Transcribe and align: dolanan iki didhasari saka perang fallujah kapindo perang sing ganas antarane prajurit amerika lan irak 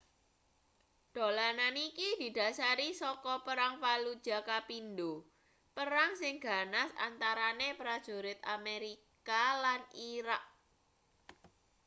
dolanan 1.15 1.75
iki 1.87 2.07
didhasari 2.21 2.89
saka 3.01 3.33
perang 3.45 3.73
fallujah 3.83 4.41
kapindo 4.49 5.13
perang 5.75 6.11
sing 6.21 6.35
ganas 6.45 6.89
antarane 7.07 7.69
prajurit 7.79 8.39
amerika 8.55 9.41
lan 9.63 9.81
irak 10.15 10.43